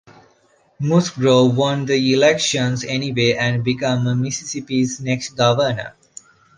[0.79, 5.93] Musgrove won the election anyway and became Mississippi's next Governor.